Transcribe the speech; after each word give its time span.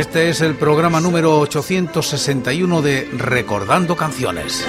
Este 0.00 0.30
es 0.30 0.40
el 0.40 0.54
programa 0.54 0.98
número 0.98 1.38
861 1.40 2.80
de 2.80 3.06
Recordando 3.12 3.96
Canciones. 3.96 4.66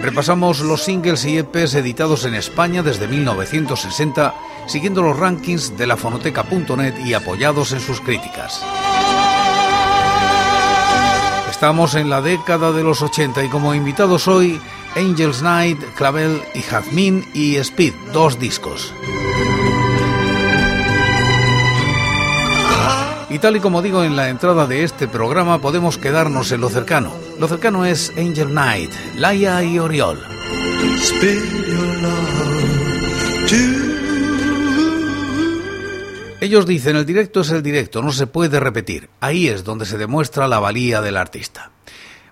Repasamos 0.00 0.60
los 0.60 0.84
singles 0.84 1.24
y 1.24 1.38
EPs 1.38 1.74
editados 1.74 2.24
en 2.26 2.36
España 2.36 2.84
desde 2.84 3.08
1960, 3.08 4.36
siguiendo 4.68 5.02
los 5.02 5.18
rankings 5.18 5.76
de 5.76 5.88
la 5.88 5.96
fonoteca.net 5.96 6.94
y 7.04 7.14
apoyados 7.14 7.72
en 7.72 7.80
sus 7.80 8.00
críticas. 8.00 8.64
Estamos 11.50 11.96
en 11.96 12.08
la 12.08 12.22
década 12.22 12.70
de 12.70 12.84
los 12.84 13.02
80 13.02 13.42
y 13.42 13.48
como 13.48 13.74
invitados 13.74 14.28
hoy 14.28 14.60
Angels 14.94 15.42
Night, 15.42 15.80
Clavel 15.96 16.40
y 16.54 16.62
Jazmín 16.62 17.26
y 17.34 17.56
Speed, 17.56 17.94
dos 18.12 18.38
discos. 18.38 18.94
Y 23.30 23.40
tal 23.40 23.56
y 23.56 23.60
como 23.60 23.82
digo 23.82 24.04
en 24.04 24.16
la 24.16 24.30
entrada 24.30 24.66
de 24.66 24.84
este 24.84 25.06
programa, 25.06 25.60
podemos 25.60 25.98
quedarnos 25.98 26.50
en 26.50 26.62
lo 26.62 26.70
cercano. 26.70 27.12
Lo 27.38 27.46
cercano 27.46 27.84
es 27.84 28.10
Angel 28.16 28.54
Night, 28.54 28.90
Laia 29.16 29.62
y 29.62 29.78
Oriol. 29.78 30.18
Ellos 36.40 36.66
dicen, 36.66 36.96
el 36.96 37.04
directo 37.04 37.40
es 37.40 37.50
el 37.50 37.62
directo, 37.62 38.00
no 38.00 38.12
se 38.12 38.26
puede 38.26 38.60
repetir. 38.60 39.10
Ahí 39.20 39.48
es 39.48 39.62
donde 39.62 39.84
se 39.84 39.98
demuestra 39.98 40.48
la 40.48 40.58
valía 40.58 41.02
del 41.02 41.18
artista. 41.18 41.70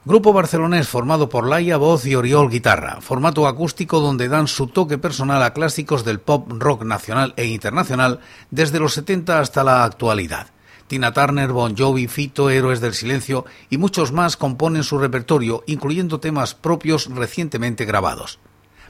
Grupo 0.07 0.33
barcelonés 0.33 0.89
formado 0.89 1.29
por 1.29 1.47
Laia 1.47 1.77
voz 1.77 2.07
y 2.07 2.15
Oriol 2.15 2.49
guitarra, 2.49 3.01
formato 3.03 3.47
acústico 3.47 4.01
donde 4.01 4.29
dan 4.29 4.47
su 4.47 4.69
toque 4.69 4.97
personal 4.97 5.43
a 5.43 5.53
clásicos 5.53 6.05
del 6.05 6.21
pop 6.21 6.49
rock 6.49 6.85
nacional 6.85 7.35
e 7.37 7.47
internacional 7.47 8.21
desde 8.51 8.79
los 8.79 8.95
70 8.95 9.41
hasta 9.41 9.63
la 9.65 9.85
actualidad. 9.85 10.56
Tina 10.87 11.13
Turner, 11.13 11.53
Bon 11.53 11.77
Jovi, 11.77 12.07
Fito, 12.09 12.51
Héroes 12.51 12.81
del 12.81 12.95
Silencio 12.95 13.45
y 13.71 13.79
muchos 13.79 14.13
más 14.13 14.37
componen 14.37 14.85
su 14.85 14.99
repertorio, 14.99 15.65
incluyendo 15.67 16.21
temas 16.21 16.55
propios 16.55 17.07
recientemente 17.15 17.85
grabados. 17.85 18.39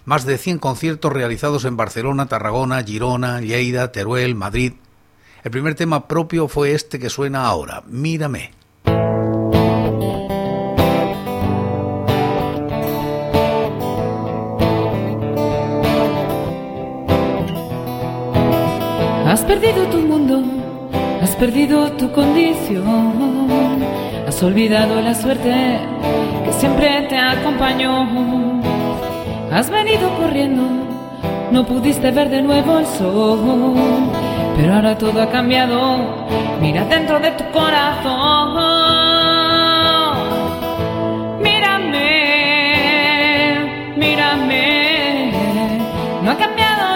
Más 0.04 0.24
de 0.24 0.38
100 0.38 0.58
conciertos 0.58 1.12
realizados 1.12 1.64
en 1.64 1.76
Barcelona, 1.76 2.26
Tarragona, 2.26 2.82
Girona, 2.82 3.40
Lleida, 3.40 3.92
Teruel, 3.92 4.34
Madrid. 4.34 4.74
El 5.42 5.50
primer 5.50 5.74
tema 5.74 6.06
propio 6.08 6.48
fue 6.48 6.72
este 6.72 6.98
que 6.98 7.10
suena 7.10 7.46
ahora, 7.46 7.82
Mírame. 7.86 8.52
Has 19.26 19.42
perdido 19.44 19.86
tu 19.88 19.98
mundo, 19.98 20.55
has 21.26 21.34
perdido 21.34 21.90
tu 21.92 22.12
condición, 22.12 23.82
has 24.28 24.40
olvidado 24.44 25.00
la 25.00 25.12
suerte 25.12 25.52
que 26.44 26.52
siempre 26.52 27.02
te 27.08 27.18
acompañó. 27.18 28.62
Has 29.50 29.68
venido 29.68 30.08
corriendo, 30.20 30.62
no 31.50 31.66
pudiste 31.66 32.12
ver 32.12 32.28
de 32.30 32.42
nuevo 32.42 32.78
el 32.78 32.86
sol, 32.86 33.80
pero 34.56 34.74
ahora 34.74 34.96
todo 34.96 35.20
ha 35.20 35.28
cambiado. 35.28 35.80
Mira 36.60 36.84
dentro 36.84 37.18
de 37.18 37.32
tu 37.32 37.44
corazón. 37.50 38.48
Mírame, 41.42 42.08
mírame, 43.96 45.32
no 46.22 46.30
ha 46.30 46.36
cambiado 46.36 46.86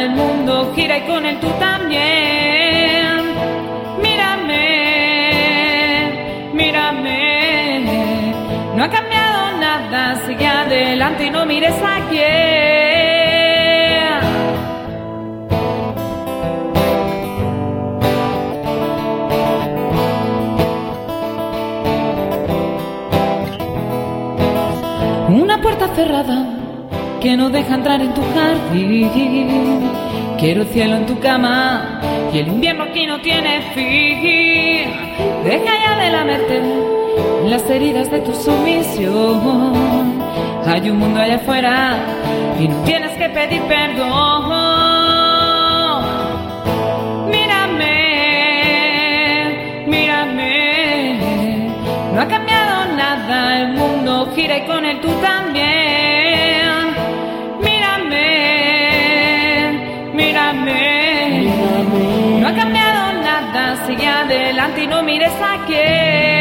el 0.00 0.10
mundo 0.10 0.72
gira 0.76 0.98
y 0.98 1.00
con 1.08 1.26
él 1.26 1.40
tú 1.40 1.48
también. 1.58 2.57
Sigue 10.38 10.46
adelante 10.46 11.26
y 11.26 11.30
no 11.30 11.44
mires 11.46 11.74
a 11.82 12.08
quién. 12.08 12.68
Una 25.28 25.60
puerta 25.60 25.88
cerrada 25.94 26.46
que 27.20 27.36
no 27.36 27.50
deja 27.50 27.74
entrar 27.74 28.00
en 28.00 28.14
tu 28.14 28.22
jardín. 28.34 29.90
Quiero 30.38 30.62
el 30.62 30.68
cielo 30.68 30.96
en 30.96 31.06
tu 31.06 31.18
cama 31.18 32.00
y 32.32 32.38
el 32.38 32.48
invierno 32.48 32.84
aquí 32.84 33.06
no 33.06 33.20
tiene 33.20 33.60
fin. 33.74 34.90
Deja 35.44 35.72
ya 35.84 35.98
de 35.98 36.10
lamerte 36.10 36.62
las 37.48 37.68
heridas 37.68 38.10
de 38.10 38.20
tu 38.20 38.32
sumisión. 38.34 40.17
Hay 40.70 40.90
un 40.90 40.98
mundo 40.98 41.20
allá 41.20 41.36
afuera 41.36 41.96
y 42.60 42.68
no 42.68 42.82
tienes 42.84 43.12
que 43.12 43.28
pedir 43.30 43.62
perdón. 43.62 44.42
Mírame, 47.30 47.94
mírame, 49.86 51.18
no 52.14 52.20
ha 52.20 52.28
cambiado 52.28 52.92
nada, 52.96 53.60
el 53.62 53.68
mundo 53.72 54.30
gira 54.34 54.58
y 54.58 54.66
con 54.66 54.84
él 54.84 55.00
tú 55.00 55.08
también. 55.22 55.88
No 62.40 62.48
ha 62.48 62.54
cambiado 62.54 63.12
nada, 63.22 63.86
sigue 63.86 64.06
adelante 64.06 64.82
y 64.84 64.86
no 64.86 65.02
mires 65.02 65.32
a 65.40 65.64
quién. 65.66 66.37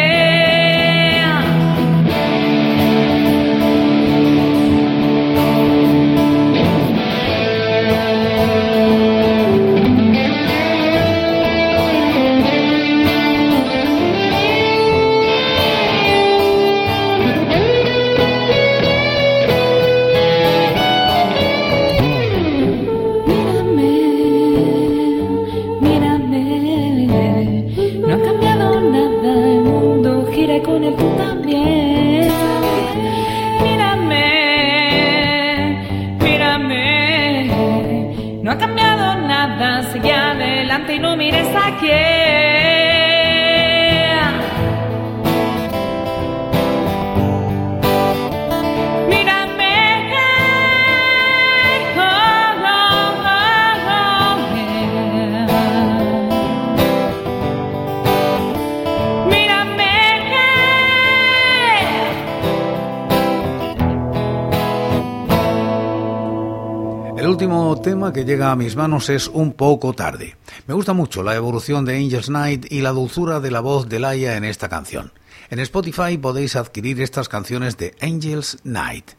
último 67.38 67.80
tema 67.80 68.12
que 68.12 68.26
llega 68.26 68.52
a 68.52 68.56
mis 68.56 68.76
manos 68.76 69.12
es 69.12 69.28
Un 69.28 69.54
poco 69.54 69.94
tarde. 69.94 70.36
Me 70.66 70.74
gusta 70.74 70.94
mucho 70.94 71.22
la 71.22 71.36
evolución 71.36 71.86
de 71.86 71.96
Angel's 71.96 72.32
Night 72.32 72.66
y 72.72 72.82
la 72.82 72.90
dulzura 72.90 73.40
de 73.40 73.52
la 73.52 73.60
voz 73.60 73.88
de 73.88 74.00
Laia 74.00 74.38
en 74.38 74.44
esta 74.44 74.70
canción. 74.70 75.12
En 75.52 75.60
Spotify 75.60 76.18
podéis 76.18 76.56
adquirir 76.56 77.00
estas 77.00 77.30
canciones 77.30 77.78
de 77.78 77.94
Angel's 78.02 78.58
Night. 78.64 79.12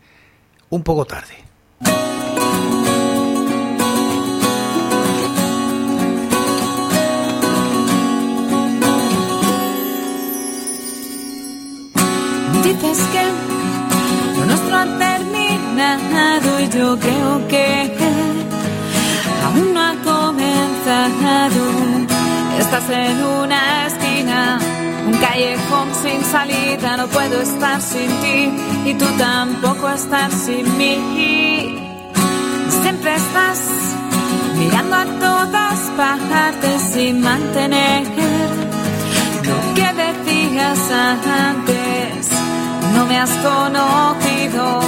Un 0.69 0.83
poco 0.83 1.05
tarde. 1.05 1.33
Dices 12.65 12.99
que 13.13 14.45
nuestro 14.45 14.77
ha 14.77 14.99
terminado 14.99 16.61
y 16.61 16.69
yo 16.69 16.99
creo 16.99 17.47
que 17.47 18.08
aún 19.59 19.75
no 19.75 19.81
ha 19.81 19.95
comenzado. 20.05 21.63
Estás 22.59 22.91
en 22.91 23.23
una 23.23 23.87
esquina, 23.87 24.59
un 25.07 25.17
callejón 25.19 25.95
sin 26.03 26.25
salida, 26.25 26.97
no 26.97 27.07
puedo 27.09 27.41
estar 27.41 27.81
sin 27.81 28.11
ti 28.23 28.91
y 28.91 28.95
tú 28.95 29.07
tampoco 29.17 29.89
estar 29.91 30.31
sin 30.33 30.77
mí. 30.77 31.79
Siempre 32.83 33.15
estás 33.15 33.61
mirando 34.59 34.97
a 34.97 35.05
todas 35.05 35.79
partes 35.97 36.83
sin 36.93 37.21
mantener 37.21 38.03
lo 39.49 39.75
que 39.75 39.89
decías 40.05 40.91
antes. 40.91 42.29
No 42.95 43.07
me 43.07 43.19
has 43.19 43.31
conocido, 43.31 44.81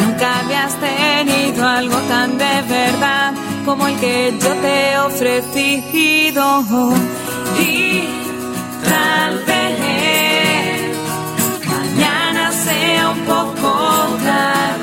nunca 0.00 0.40
habías 0.40 0.74
tenido 0.80 1.66
algo 1.66 1.96
tan 2.08 2.38
de 2.38 2.62
verdad 2.68 3.43
como 3.64 3.86
el 3.88 3.96
que 3.98 4.36
yo 4.40 4.54
te 4.56 4.92
he 4.92 4.98
ofrecido. 4.98 6.64
Y 7.58 8.04
tal 8.88 9.44
vez 9.44 10.96
mañana 11.66 12.52
sea 12.52 13.10
un 13.10 13.20
poco 13.20 13.70
tarde. 14.24 14.73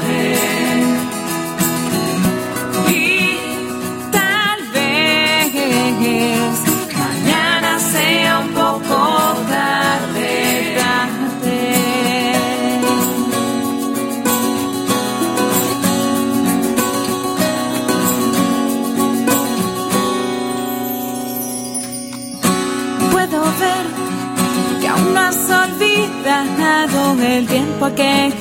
El 27.41 27.47
tiempo 27.47 27.85
aquel 27.85 28.33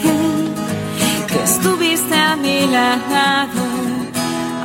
que 1.29 1.43
estuviste 1.45 2.15
a 2.15 2.37
mi 2.37 2.67
lado, 2.67 3.63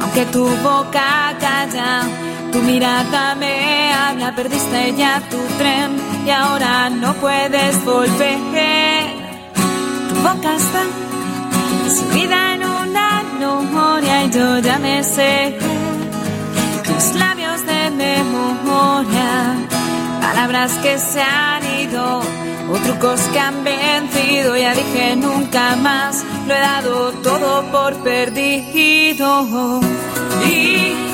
aunque 0.02 0.26
tu 0.26 0.46
boca 0.70 1.34
calla 1.40 2.02
tu 2.52 2.60
mirada 2.62 3.36
me 3.36 3.94
habla, 3.94 4.36
perdiste 4.36 4.94
ya 4.98 5.22
tu 5.32 5.38
tren 5.58 5.92
y 6.26 6.30
ahora 6.30 6.90
no 6.90 7.14
puedes 7.16 7.84
volver. 7.86 9.04
Tu 10.10 10.16
boca 10.28 10.56
está 10.56 10.84
subida 11.98 12.56
en 12.56 12.64
una 12.64 13.24
memoria 13.40 14.24
y 14.26 14.30
yo 14.32 14.60
ya 14.60 14.80
me 14.80 15.04
sé 15.04 15.58
tus 16.88 17.16
labios 17.16 17.66
de 17.66 17.92
memoria, 17.92 19.30
palabras 20.22 20.72
que 20.84 20.98
se 20.98 21.22
han 21.22 21.64
ido 21.82 22.22
o 22.72 22.78
trucos 22.78 23.20
que 23.32 23.40
han 23.40 23.64
Ya 24.66 24.74
dije 24.74 25.16
nunca 25.16 25.76
más, 25.76 26.26
lo 26.48 26.54
he 26.56 26.60
dado 26.60 27.12
todo 27.22 27.64
por 27.72 27.94
perdido. 27.98 29.82
Y 30.50 31.05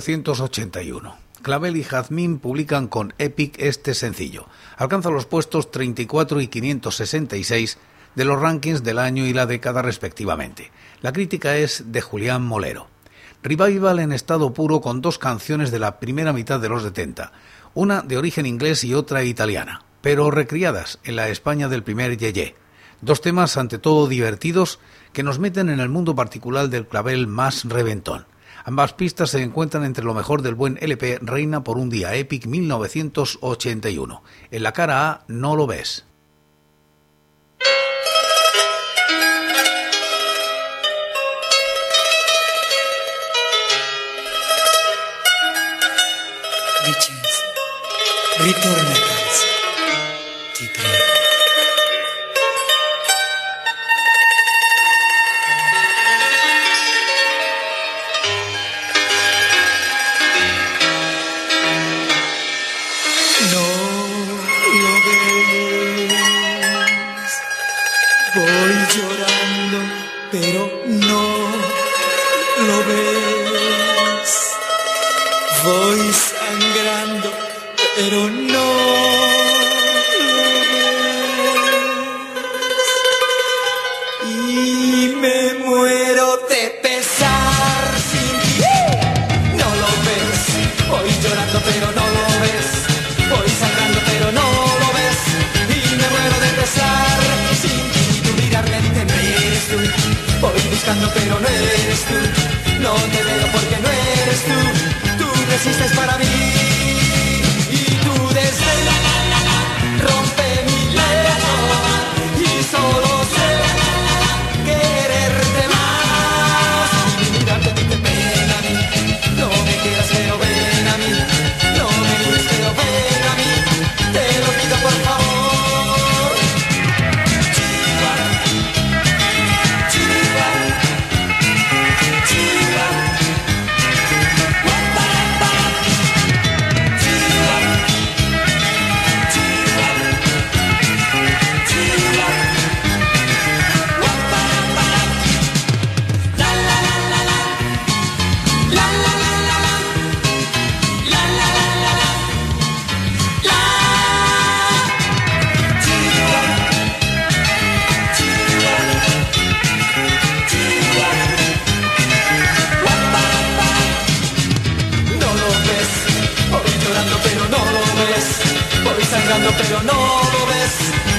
1981. 0.00 1.16
Clavel 1.42 1.76
y 1.76 1.84
Jazmín 1.84 2.38
publican 2.38 2.88
con 2.88 3.14
Epic 3.18 3.54
este 3.58 3.94
sencillo. 3.94 4.46
Alcanza 4.76 5.10
los 5.10 5.26
puestos 5.26 5.70
34 5.70 6.40
y 6.40 6.48
566 6.48 7.78
de 8.14 8.24
los 8.24 8.40
rankings 8.40 8.82
del 8.82 8.98
año 8.98 9.26
y 9.26 9.32
la 9.32 9.46
década 9.46 9.82
respectivamente. 9.82 10.70
La 11.02 11.12
crítica 11.12 11.56
es 11.56 11.84
de 11.92 12.00
Julián 12.00 12.42
Molero. 12.42 12.88
Revival 13.42 14.00
en 14.00 14.12
estado 14.12 14.52
puro 14.52 14.80
con 14.80 15.00
dos 15.00 15.18
canciones 15.18 15.70
de 15.70 15.78
la 15.78 16.00
primera 16.00 16.32
mitad 16.32 16.58
de 16.58 16.68
los 16.68 16.82
70, 16.82 17.32
una 17.74 18.02
de 18.02 18.18
origen 18.18 18.46
inglés 18.46 18.82
y 18.84 18.94
otra 18.94 19.22
italiana, 19.22 19.82
pero 20.00 20.30
recriadas 20.30 20.98
en 21.04 21.16
la 21.16 21.28
España 21.28 21.68
del 21.68 21.82
primer 21.82 22.16
Yeye. 22.16 22.54
Dos 23.02 23.20
temas 23.20 23.56
ante 23.56 23.78
todo 23.78 24.08
divertidos 24.08 24.80
que 25.12 25.22
nos 25.22 25.38
meten 25.38 25.68
en 25.68 25.80
el 25.80 25.90
mundo 25.90 26.14
particular 26.14 26.68
del 26.68 26.86
clavel 26.86 27.26
más 27.26 27.64
reventón. 27.64 28.26
Ambas 28.68 28.94
pistas 28.94 29.30
se 29.30 29.40
encuentran 29.44 29.84
entre 29.84 30.04
lo 30.04 30.12
mejor 30.12 30.42
del 30.42 30.56
buen 30.56 30.76
LP 30.80 31.20
Reina 31.22 31.62
por 31.62 31.78
un 31.78 31.88
día 31.88 32.16
Epic 32.16 32.46
1981. 32.46 34.24
En 34.50 34.62
la 34.64 34.72
cara 34.72 35.08
A 35.08 35.24
no 35.28 35.54
lo 35.54 35.68
ves. 35.68 36.04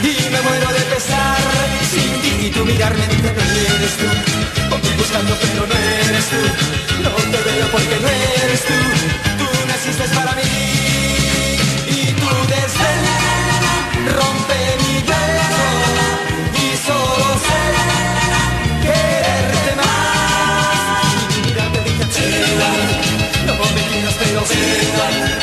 Y 0.03 0.29
me 0.29 0.41
muero 0.41 0.67
de 0.71 0.81
pesar. 0.93 1.37
Sin 1.91 2.11
ti 2.21 2.47
y 2.47 2.49
tú 2.49 2.65
mirarme 2.65 3.07
dice 3.07 3.31
no 3.33 3.41
eres 3.41 3.97
tú. 3.97 4.09
Voy 4.69 4.95
buscando 4.97 5.33
pero 5.41 5.67
no 5.67 5.75
eres 6.05 6.25
tú. 6.31 6.41
No 7.03 7.11
te 7.31 7.39
veo 7.47 7.67
porque 7.71 7.97
no 8.03 8.07
eres 8.07 8.61
tú. 8.69 8.77
Tú 9.39 9.47
naciste 9.67 10.05
para 10.15 10.33
mí 10.39 10.51
y 11.97 12.13
tú 12.19 12.29
desde 12.53 12.91
rompe 14.17 14.59
mi 14.83 14.95
beso 15.09 15.67
y 16.63 16.67
solo 16.85 17.29
sé 17.47 17.61
quererte 18.85 19.71
más. 19.81 21.13
Y 21.35 21.39
mira 21.45 21.65
te 21.73 21.79
dice 21.87 22.05
no 23.47 23.53
me 23.75 23.81
quieras 23.89 24.15
pero 24.19 25.36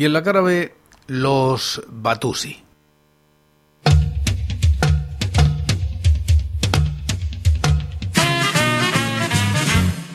Y 0.00 0.06
en 0.06 0.14
la 0.14 0.22
cara 0.22 0.40
B, 0.40 0.74
los 1.08 1.82
Batusi. 1.86 2.64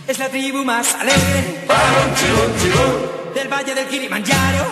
Es 0.08 0.18
la 0.18 0.30
tribu 0.30 0.65
más 0.65 0.96
alegre 0.96 1.68
del 3.36 3.48
valle 3.48 3.75
del 3.75 3.88
Kilimanjaro. 3.88 4.65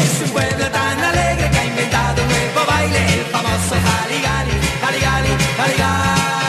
Es 0.00 0.22
un 0.24 0.30
pueblo 0.30 0.66
tan 0.72 0.98
alegre 1.04 1.48
que 1.48 1.56
ha 1.56 1.64
inventado 1.64 2.22
un 2.22 2.28
nuevo 2.28 2.66
baile, 2.66 3.20
el 3.20 3.24
famoso 3.26 3.76
Haligali, 3.76 4.50
Haligali, 4.82 5.28
Haligali. 5.60 6.43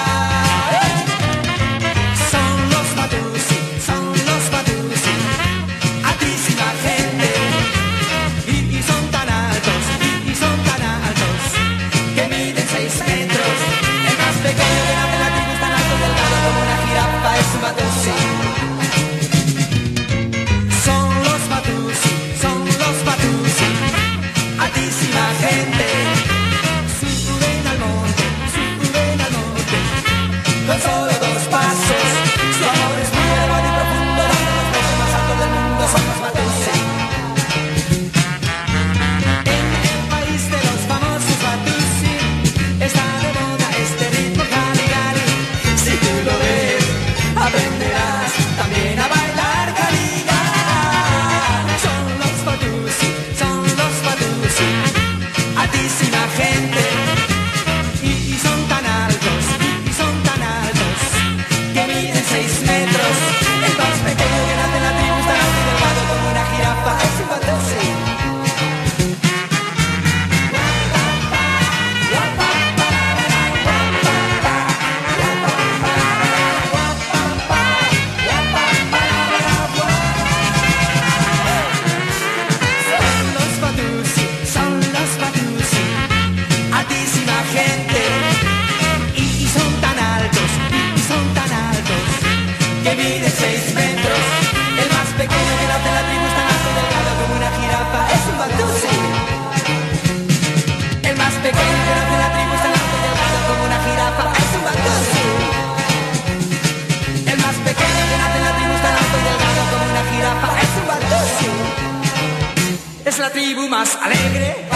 Es 113.05 113.19
la 113.19 113.29
tribu 113.29 113.67
más 113.69 113.95
alegre 114.01 114.67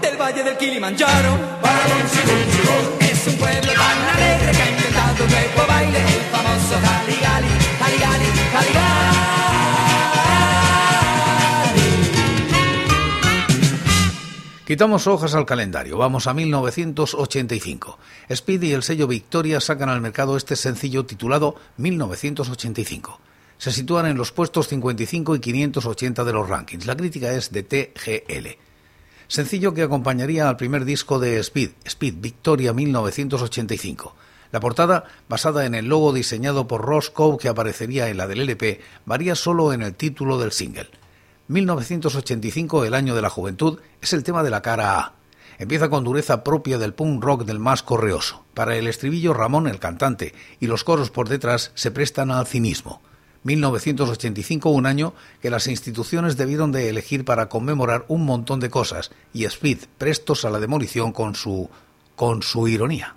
del 0.00 0.16
valle 0.16 0.42
del 0.42 0.56
Kilimanjaro. 0.56 1.38
Es 3.00 3.26
un 3.26 3.36
pueblo 3.36 3.72
tan 3.74 3.98
alegre 4.16 4.52
que 4.52 4.62
ha 4.62 4.70
inventado 4.70 5.24
un 5.24 5.30
nuevo 5.30 5.66
baile, 5.68 5.98
el 5.98 6.22
famoso 6.32 6.76
Haligali, 6.76 7.48
Haligali, 7.82 8.24
Haligali. 8.56 9.00
Quitamos 14.66 15.06
hojas 15.06 15.34
al 15.34 15.44
calendario, 15.44 15.98
vamos 15.98 16.26
a 16.26 16.32
1985. 16.32 17.98
Speed 18.30 18.62
y 18.62 18.72
el 18.72 18.82
sello 18.82 19.06
Victoria 19.06 19.60
sacan 19.60 19.90
al 19.90 20.00
mercado 20.00 20.34
este 20.38 20.56
sencillo 20.56 21.04
titulado 21.04 21.56
1985. 21.76 23.20
Se 23.60 23.72
sitúan 23.72 24.06
en 24.06 24.16
los 24.16 24.32
puestos 24.32 24.68
55 24.68 25.34
y 25.34 25.40
580 25.40 26.24
de 26.24 26.32
los 26.32 26.48
rankings. 26.48 26.86
La 26.86 26.96
crítica 26.96 27.30
es 27.34 27.52
de 27.52 27.62
TGL. 27.62 28.56
Sencillo 29.28 29.74
que 29.74 29.82
acompañaría 29.82 30.48
al 30.48 30.56
primer 30.56 30.86
disco 30.86 31.18
de 31.18 31.36
Speed, 31.40 31.72
Speed 31.84 32.14
Victoria 32.20 32.72
1985. 32.72 34.14
La 34.50 34.60
portada, 34.60 35.04
basada 35.28 35.66
en 35.66 35.74
el 35.74 35.88
logo 35.88 36.14
diseñado 36.14 36.66
por 36.66 36.80
Ross 36.80 37.10
Coe 37.10 37.36
que 37.36 37.50
aparecería 37.50 38.08
en 38.08 38.16
la 38.16 38.26
del 38.26 38.40
LP, 38.40 38.80
varía 39.04 39.34
solo 39.34 39.74
en 39.74 39.82
el 39.82 39.94
título 39.94 40.38
del 40.38 40.52
single. 40.52 40.88
1985, 41.48 42.86
el 42.86 42.94
año 42.94 43.14
de 43.14 43.20
la 43.20 43.28
juventud, 43.28 43.78
es 44.00 44.14
el 44.14 44.24
tema 44.24 44.42
de 44.42 44.48
la 44.48 44.62
cara 44.62 44.98
A. 44.98 45.12
Empieza 45.58 45.90
con 45.90 46.02
dureza 46.02 46.42
propia 46.42 46.78
del 46.78 46.94
punk 46.94 47.22
rock 47.22 47.44
del 47.44 47.58
más 47.58 47.82
correoso. 47.82 48.42
Para 48.54 48.76
el 48.76 48.86
estribillo, 48.86 49.34
Ramón, 49.34 49.68
el 49.68 49.78
cantante, 49.78 50.32
y 50.60 50.66
los 50.66 50.82
coros 50.82 51.10
por 51.10 51.28
detrás 51.28 51.72
se 51.74 51.90
prestan 51.90 52.30
al 52.30 52.46
cinismo. 52.46 53.02
1985, 53.42 54.70
un 54.70 54.86
año 54.86 55.14
que 55.40 55.50
las 55.50 55.66
instituciones 55.66 56.36
debieron 56.36 56.72
de 56.72 56.88
elegir 56.88 57.24
para 57.24 57.48
conmemorar 57.48 58.04
un 58.08 58.24
montón 58.24 58.60
de 58.60 58.70
cosas, 58.70 59.10
y 59.32 59.44
Speed 59.44 59.78
prestos 59.98 60.44
a 60.44 60.50
la 60.50 60.60
demolición 60.60 61.12
con 61.12 61.34
su 61.34 61.70
con 62.16 62.42
su 62.42 62.68
ironía. 62.68 63.16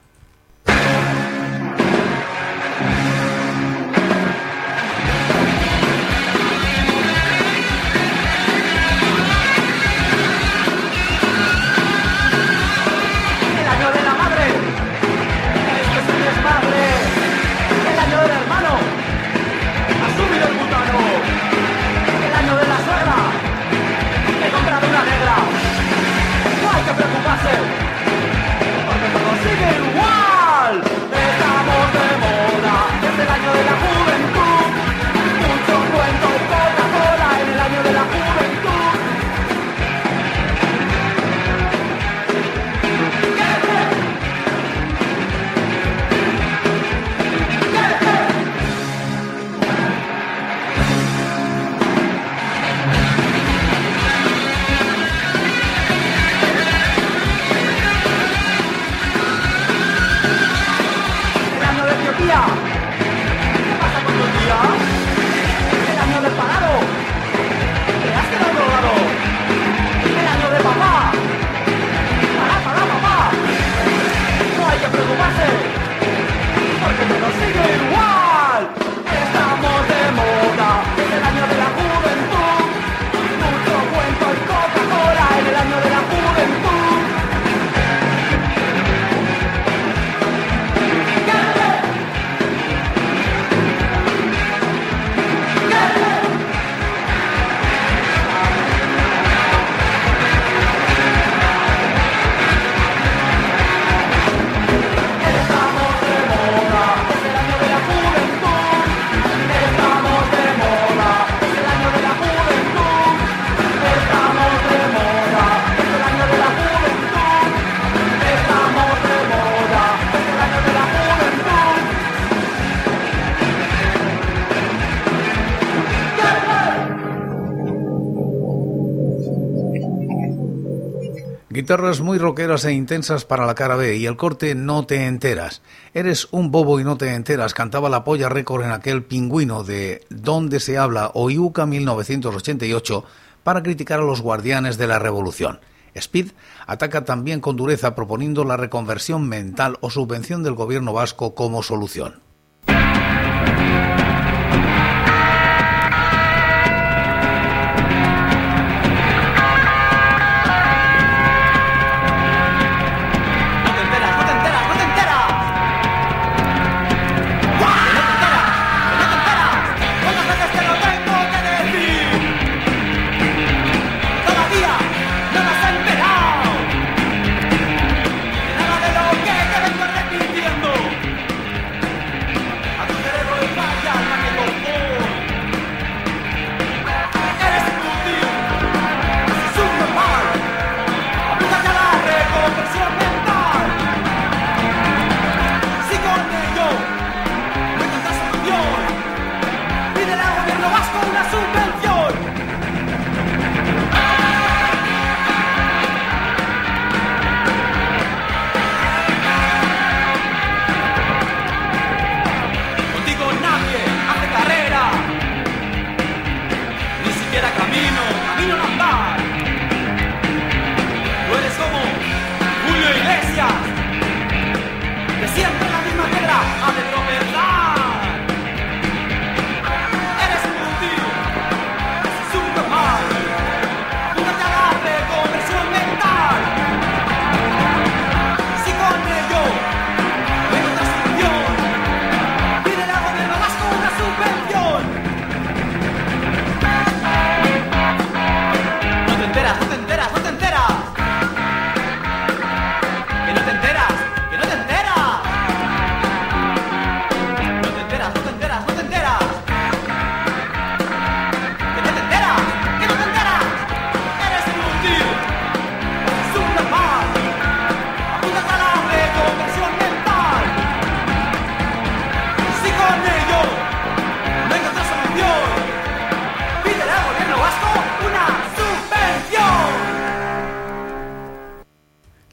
Guitarras 131.74 132.02
muy 132.02 132.20
rockeras 132.20 132.66
e 132.66 132.74
intensas 132.74 133.26
para 133.26 133.48
la 133.48 133.56
cara 133.56 133.76
B 133.76 133.98
y 133.98 134.06
el 134.06 134.16
corte 134.16 134.54
No 134.54 134.86
te 134.86 135.08
enteras. 135.08 135.64
Eres 135.96 136.28
un 136.30 136.52
bobo 136.52 136.80
y 136.80 136.84
no 136.84 136.98
te 136.98 137.16
enteras, 137.16 137.56
cantaba 137.56 137.90
la 137.90 138.04
polla 138.04 138.30
récord 138.30 138.64
en 138.64 138.70
aquel 138.70 139.04
pingüino 139.04 139.64
de 139.64 140.06
Donde 140.12 140.60
se 140.60 140.78
habla 140.78 141.10
o 141.16 141.32
Iuca 141.32 141.66
1988 141.66 143.06
para 143.42 143.64
criticar 143.64 144.02
a 144.02 144.04
los 144.04 144.22
guardianes 144.22 144.78
de 144.78 144.86
la 144.86 145.00
revolución. 145.00 145.62
Speed 145.96 146.34
ataca 146.68 147.06
también 147.06 147.40
con 147.40 147.56
dureza 147.56 147.96
proponiendo 147.96 148.44
la 148.44 148.56
reconversión 148.56 149.28
mental 149.28 149.78
o 149.82 149.90
subvención 149.90 150.44
del 150.44 150.54
gobierno 150.54 150.94
vasco 150.94 151.34
como 151.34 151.64
solución. 151.64 152.22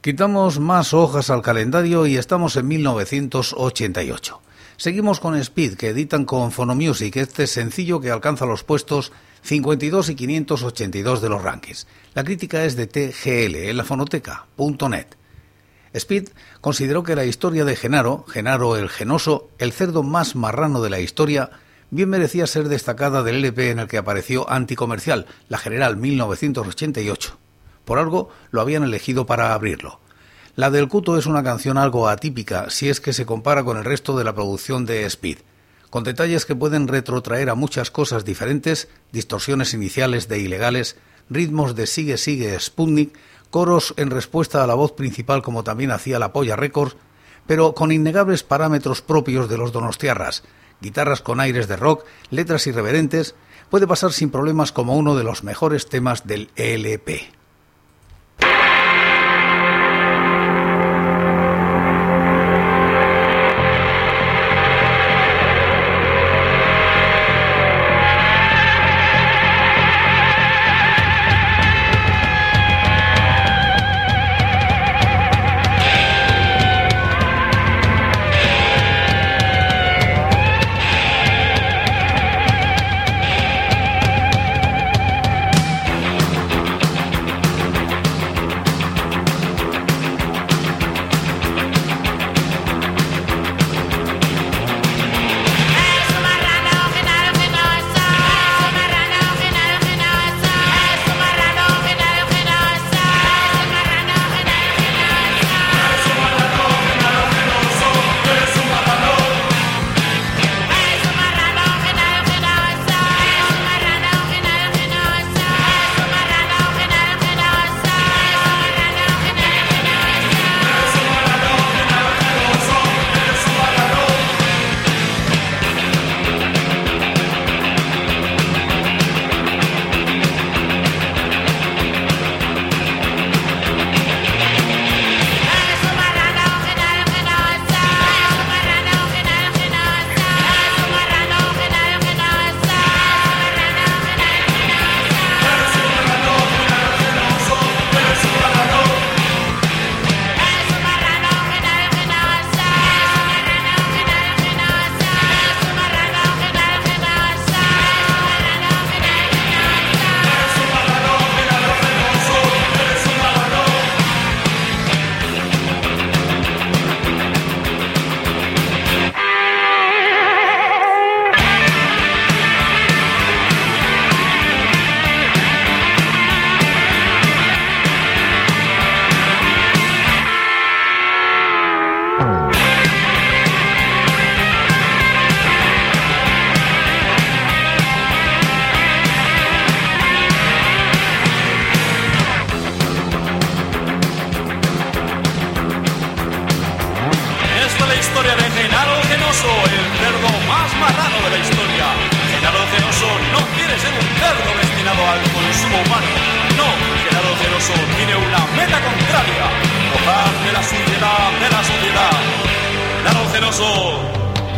Quitamos 0.02 0.58
más 0.60 0.94
hojas 0.94 1.28
al 1.28 1.42
calendario 1.42 2.06
y 2.06 2.16
estamos 2.16 2.56
en 2.56 2.66
1988. 2.68 4.40
Seguimos 4.78 5.20
con 5.20 5.36
Speed, 5.36 5.74
que 5.74 5.88
editan 5.88 6.24
con 6.24 6.52
Phonomusic 6.52 7.16
este 7.16 7.46
sencillo 7.46 8.00
que 8.00 8.10
alcanza 8.10 8.46
los 8.46 8.64
puestos 8.64 9.12
52 9.42 10.08
y 10.08 10.14
582 10.14 11.20
de 11.20 11.28
los 11.28 11.42
rankings. 11.42 11.86
La 12.14 12.24
crítica 12.24 12.64
es 12.64 12.76
de 12.76 12.86
TGL 12.86 13.56
en 13.56 13.76
la 13.76 13.84
fonoteca.net. 13.84 15.06
Speed 15.92 16.30
consideró 16.62 17.02
que 17.02 17.14
la 17.14 17.26
historia 17.26 17.66
de 17.66 17.76
Genaro, 17.76 18.24
Genaro 18.26 18.78
el 18.78 18.88
Genoso, 18.88 19.50
el 19.58 19.70
cerdo 19.70 20.02
más 20.02 20.34
marrano 20.34 20.80
de 20.80 20.88
la 20.88 21.00
historia, 21.00 21.50
bien 21.90 22.08
merecía 22.08 22.46
ser 22.46 22.70
destacada 22.70 23.22
del 23.22 23.44
LP 23.44 23.72
en 23.72 23.80
el 23.80 23.86
que 23.86 23.98
apareció 23.98 24.48
Anticomercial, 24.48 25.26
la 25.50 25.58
General 25.58 25.98
1988. 25.98 27.39
Por 27.90 27.98
algo 27.98 28.28
lo 28.52 28.60
habían 28.60 28.84
elegido 28.84 29.26
para 29.26 29.52
abrirlo. 29.52 29.98
La 30.54 30.70
del 30.70 30.86
Cuto 30.86 31.18
es 31.18 31.26
una 31.26 31.42
canción 31.42 31.76
algo 31.76 32.06
atípica 32.06 32.70
si 32.70 32.88
es 32.88 33.00
que 33.00 33.12
se 33.12 33.26
compara 33.26 33.64
con 33.64 33.78
el 33.78 33.84
resto 33.84 34.16
de 34.16 34.22
la 34.22 34.32
producción 34.32 34.86
de 34.86 35.06
Speed, 35.06 35.38
con 35.90 36.04
detalles 36.04 36.46
que 36.46 36.54
pueden 36.54 36.86
retrotraer 36.86 37.50
a 37.50 37.56
muchas 37.56 37.90
cosas 37.90 38.24
diferentes, 38.24 38.86
distorsiones 39.10 39.74
iniciales 39.74 40.28
de 40.28 40.38
ilegales, 40.38 40.98
ritmos 41.28 41.74
de 41.74 41.88
sigue 41.88 42.16
sigue 42.16 42.60
Sputnik, 42.60 43.18
coros 43.50 43.92
en 43.96 44.10
respuesta 44.10 44.62
a 44.62 44.68
la 44.68 44.74
voz 44.74 44.92
principal 44.92 45.42
como 45.42 45.64
también 45.64 45.90
hacía 45.90 46.20
la 46.20 46.32
Polla 46.32 46.54
Records, 46.54 46.94
pero 47.48 47.74
con 47.74 47.90
innegables 47.90 48.44
parámetros 48.44 49.02
propios 49.02 49.48
de 49.48 49.58
los 49.58 49.72
donostiarras, 49.72 50.44
guitarras 50.80 51.22
con 51.22 51.40
aires 51.40 51.66
de 51.66 51.74
rock, 51.74 52.04
letras 52.30 52.68
irreverentes, 52.68 53.34
puede 53.68 53.88
pasar 53.88 54.12
sin 54.12 54.30
problemas 54.30 54.70
como 54.70 54.96
uno 54.96 55.16
de 55.16 55.24
los 55.24 55.42
mejores 55.42 55.88
temas 55.88 56.24
del 56.24 56.50
E 56.54 56.74
LP. 56.74 57.39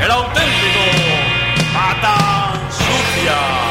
El 0.05 0.11
auténtico 0.11 0.85
pata 1.73 2.53
sucia. 2.71 3.62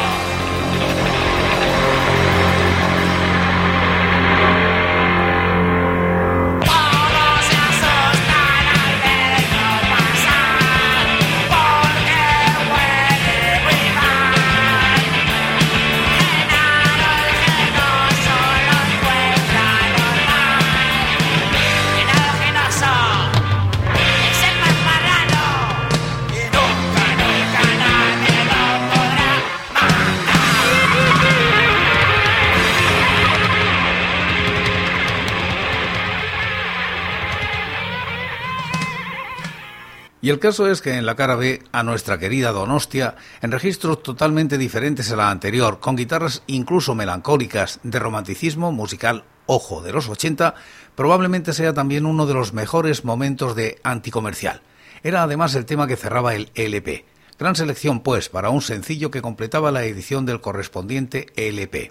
Y 40.22 40.30
el 40.30 40.38
caso 40.38 40.70
es 40.70 40.80
que 40.80 40.94
en 40.96 41.04
la 41.04 41.16
cara 41.16 41.34
B 41.34 41.64
a 41.72 41.82
nuestra 41.82 42.16
querida 42.16 42.52
Donostia, 42.52 43.16
en 43.40 43.50
registros 43.50 44.04
totalmente 44.04 44.56
diferentes 44.56 45.10
a 45.10 45.16
la 45.16 45.32
anterior, 45.32 45.80
con 45.80 45.96
guitarras 45.96 46.44
incluso 46.46 46.94
melancólicas 46.94 47.80
de 47.82 47.98
romanticismo 47.98 48.70
musical, 48.70 49.24
ojo, 49.46 49.82
de 49.82 49.92
los 49.92 50.08
80, 50.08 50.54
probablemente 50.94 51.52
sea 51.52 51.74
también 51.74 52.06
uno 52.06 52.26
de 52.26 52.34
los 52.34 52.52
mejores 52.52 53.04
momentos 53.04 53.56
de 53.56 53.80
anticomercial. 53.82 54.62
Era 55.02 55.24
además 55.24 55.56
el 55.56 55.66
tema 55.66 55.88
que 55.88 55.96
cerraba 55.96 56.36
el 56.36 56.52
LP. 56.54 57.04
Gran 57.36 57.56
selección, 57.56 57.98
pues, 57.98 58.28
para 58.28 58.50
un 58.50 58.62
sencillo 58.62 59.10
que 59.10 59.22
completaba 59.22 59.72
la 59.72 59.82
edición 59.82 60.24
del 60.24 60.40
correspondiente 60.40 61.26
LP. 61.34 61.90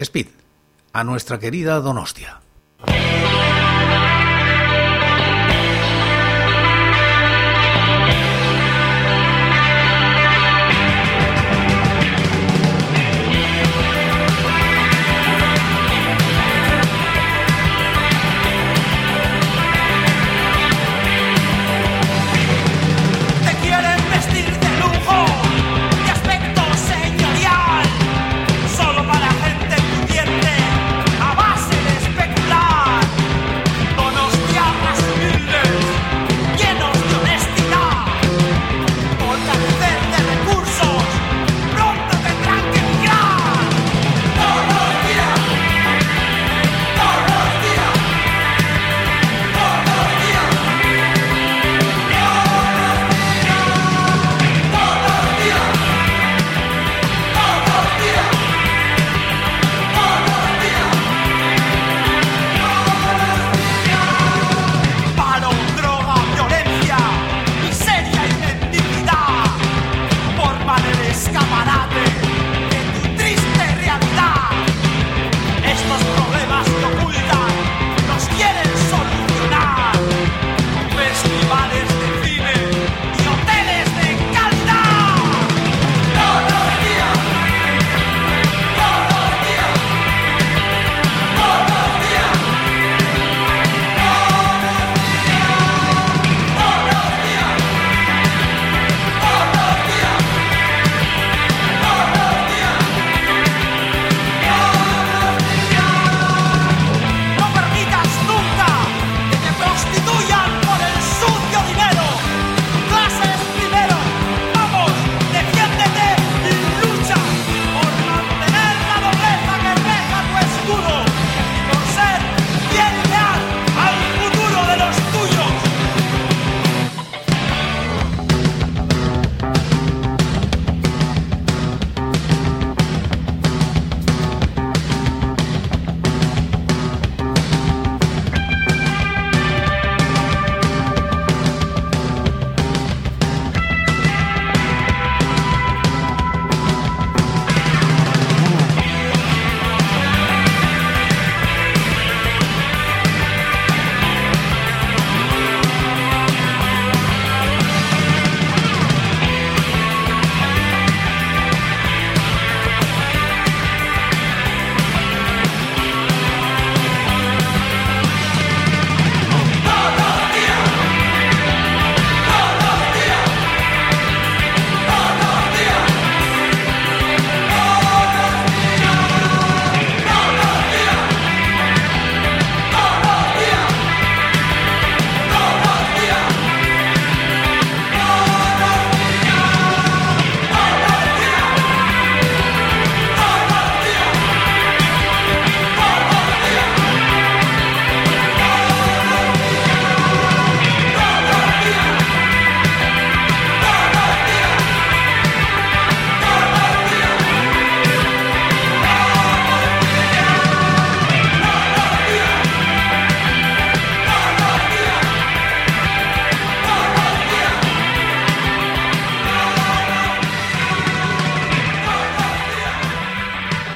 Speed, 0.00 0.26
a 0.92 1.04
nuestra 1.04 1.38
querida 1.38 1.78
Donostia. 1.78 2.40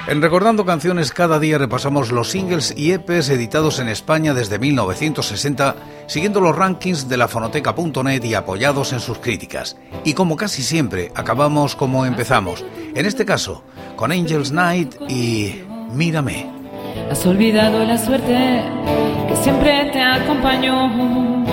En 0.06 0.20
Recordando 0.20 0.66
Canciones 0.66 1.12
cada 1.12 1.38
día 1.38 1.56
repasamos 1.56 2.12
los 2.12 2.30
singles 2.30 2.74
y 2.76 2.92
EPs 2.92 3.30
editados 3.30 3.78
en 3.78 3.88
España 3.88 4.34
desde 4.34 4.58
1960, 4.58 5.76
siguiendo 6.06 6.42
los 6.42 6.54
rankings 6.54 7.08
de 7.08 7.16
la 7.16 7.26
fonoteca.net 7.26 8.22
y 8.22 8.34
apoyados 8.34 8.92
en 8.92 9.00
sus 9.00 9.18
críticas. 9.18 9.78
Y 10.04 10.12
como 10.12 10.36
casi 10.36 10.62
siempre, 10.62 11.10
acabamos 11.14 11.74
como 11.74 12.04
empezamos, 12.04 12.66
en 12.94 13.06
este 13.06 13.24
caso, 13.24 13.64
con 13.96 14.12
Angels 14.12 14.52
Night 14.52 14.94
y 15.08 15.62
Mírame. 15.94 16.50
Has 17.10 17.24
olvidado 17.24 17.82
la 17.82 17.96
suerte 17.96 18.62
que 19.26 19.36
siempre 19.36 19.88
te 19.90 20.02
acompañó. 20.02 21.46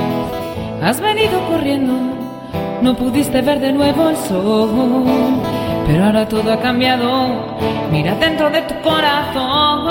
Has 0.83 0.99
venido 0.99 1.47
corriendo, 1.47 1.93
no 2.81 2.97
pudiste 2.97 3.41
ver 3.41 3.61
de 3.61 3.71
nuevo 3.71 4.09
el 4.09 4.17
sol. 4.17 5.60
Pero 5.87 6.05
ahora 6.05 6.27
todo 6.27 6.53
ha 6.53 6.59
cambiado. 6.59 7.57
Mira 7.91 8.15
dentro 8.15 8.49
de 8.49 8.61
tu 8.61 8.75
corazón. 8.81 9.81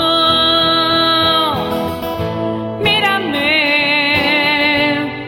Mírame, 2.81 3.45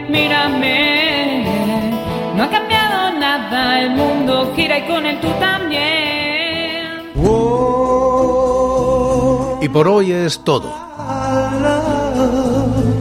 mírame. 0.10 1.46
No 2.36 2.44
ha 2.44 2.50
cambiado 2.50 3.20
nada. 3.20 3.82
El 3.82 3.92
mundo 3.92 4.54
gira 4.56 4.80
y 4.80 4.88
con 4.88 5.06
él 5.06 5.20
tú 5.20 5.28
también. 5.40 5.94
Y 9.62 9.70
por 9.70 9.88
hoy 9.88 10.12
es 10.12 10.44
todo. 10.44 10.74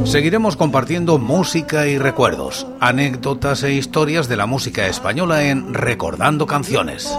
Seguiremos 0.04 0.56
compartiendo 0.56 1.18
música 1.18 1.88
y 1.88 1.98
recuerdos, 1.98 2.66
anécdotas 2.80 3.62
e 3.62 3.72
historias 3.72 4.28
de 4.28 4.36
la 4.36 4.46
música 4.46 4.86
española 4.86 5.44
en 5.44 5.74
Recordando 5.74 6.46
Canciones. 6.46 7.12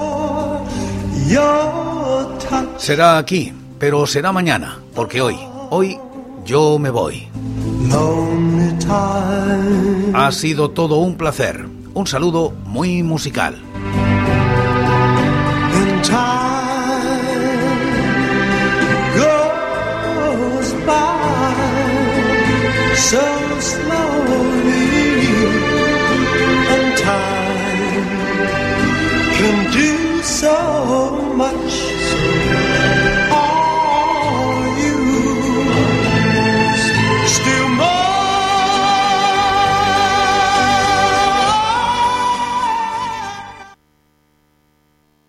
Será 2.78 3.18
aquí, 3.18 3.54
pero 3.80 4.06
será 4.06 4.32
mañana, 4.32 4.80
porque 4.94 5.22
hoy, 5.22 5.38
hoy 5.70 5.98
yo 6.46 6.78
me 6.80 6.90
voy. 6.90 7.28
Ha 10.14 10.32
sido 10.32 10.72
todo 10.72 10.98
un 10.98 11.16
placer. 11.16 11.66
Un 11.94 12.08
saludo 12.08 12.52
muy 12.66 13.04
musical. 13.04 13.62